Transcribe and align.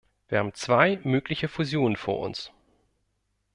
Wir 0.29 0.39
haben 0.39 0.55
zwei 0.55 0.99
mögliche 1.03 1.47
Fusionen 1.47 1.95
vor 1.95 2.21
uns. 2.21 2.51